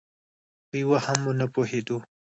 [0.67, 1.97] په یوه هم ونه پوهېدو.